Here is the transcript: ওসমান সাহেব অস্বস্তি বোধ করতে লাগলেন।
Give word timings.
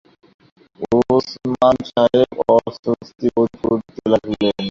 ওসমান 1.09 1.75
সাহেব 1.89 2.29
অস্বস্তি 2.49 3.27
বোধ 3.35 3.51
করতে 3.63 4.01
লাগলেন। 4.11 4.55